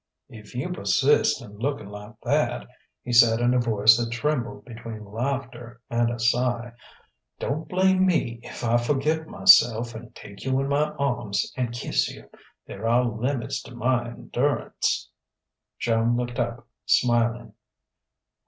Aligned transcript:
"If 0.29 0.55
you 0.55 0.73
persist 0.73 1.43
in 1.43 1.59
looking 1.59 1.85
like 1.89 2.15
that," 2.23 2.67
he 3.03 3.13
said 3.13 3.39
in 3.39 3.53
a 3.53 3.59
voice 3.59 3.97
that 3.97 4.09
trembled 4.09 4.65
between 4.65 5.05
laughter 5.05 5.79
and 5.91 6.09
a 6.09 6.17
sigh 6.17 6.71
"don't 7.37 7.67
blame 7.69 8.03
me 8.07 8.39
if 8.41 8.63
I 8.63 8.77
forget 8.77 9.27
myself 9.27 9.93
and 9.93 10.15
take 10.15 10.43
you 10.43 10.59
in 10.59 10.69
my 10.69 10.89
arms 10.93 11.53
and 11.55 11.71
kiss 11.71 12.09
you. 12.09 12.27
There 12.65 12.87
are 12.87 13.05
limits 13.05 13.61
to 13.61 13.75
my 13.75 14.07
endurance...." 14.09 15.07
Joan 15.77 16.17
looked 16.17 16.39
up, 16.39 16.67
smiling. 16.87 17.53